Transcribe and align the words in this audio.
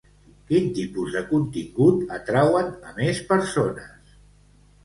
Quin 0.51 0.63
tipus 0.77 1.11
de 1.15 1.21
contingut 1.33 2.01
atrauen 2.17 2.73
a 2.93 2.97
més 3.01 3.23
persones? 3.33 4.19